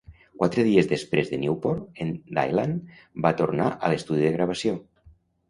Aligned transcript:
Quatre 0.43 0.61
dies 0.67 0.87
després 0.91 1.29
de 1.33 1.37
Newport, 1.41 1.83
en 2.05 2.15
Dylan 2.39 2.73
va 3.27 3.33
tornar 3.43 3.69
a 3.77 3.93
l'estudi 3.95 4.27
de 4.27 4.35
gravació. 4.41 4.77